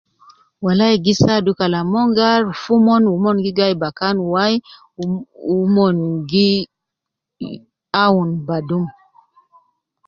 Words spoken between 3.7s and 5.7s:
bakan wai wu, wu